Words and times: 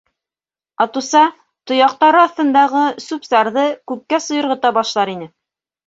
Атуса, 0.85 1.21
тояҡтары 1.73 2.21
аҫтындағы 2.23 2.87
сүп-сарҙы 3.07 3.69
күккә 3.93 4.25
сойорғота 4.29 4.77
башлар 4.81 5.19
ине. 5.19 5.35